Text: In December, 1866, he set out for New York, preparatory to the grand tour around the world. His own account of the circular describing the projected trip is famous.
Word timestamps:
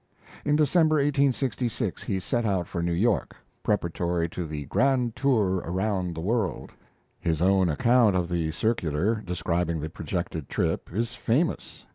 In 0.43 0.55
December, 0.55 0.95
1866, 0.95 2.01
he 2.01 2.19
set 2.19 2.43
out 2.43 2.65
for 2.65 2.81
New 2.81 2.91
York, 2.91 3.35
preparatory 3.61 4.27
to 4.29 4.47
the 4.47 4.65
grand 4.65 5.15
tour 5.15 5.57
around 5.57 6.15
the 6.15 6.21
world. 6.21 6.71
His 7.19 7.39
own 7.39 7.69
account 7.69 8.15
of 8.15 8.27
the 8.27 8.49
circular 8.49 9.21
describing 9.23 9.79
the 9.79 9.91
projected 9.91 10.49
trip 10.49 10.91
is 10.91 11.13
famous. 11.13 11.85